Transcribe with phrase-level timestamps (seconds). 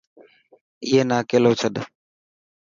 [0.87, 1.75] ائي نا اڪيلو ڇڏ.